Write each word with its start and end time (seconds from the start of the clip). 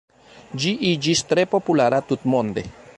Ĝi 0.63 0.71
iĝis 0.93 1.23
tre 1.33 1.47
populara 1.53 2.01
tutmonde. 2.11 2.67